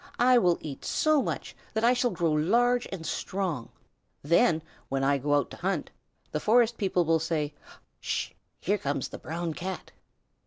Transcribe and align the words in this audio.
I 0.17 0.39
will 0.39 0.57
eat 0.61 0.83
so 0.83 1.21
much 1.21 1.55
that 1.75 1.83
I 1.83 1.93
shall 1.93 2.09
grow 2.09 2.31
large 2.31 2.87
and 2.91 3.05
strong. 3.05 3.69
Then, 4.23 4.63
when 4.89 5.03
I 5.03 5.19
go 5.19 5.35
out 5.35 5.51
to 5.51 5.57
hunt, 5.57 5.91
the 6.31 6.39
forest 6.39 6.77
people 6.79 7.05
will 7.05 7.19
say, 7.19 7.53
'Sh! 7.99 8.31
Here 8.59 8.79
comes 8.79 9.09
the 9.09 9.19
Brown 9.19 9.53
Cat.'" 9.53 9.91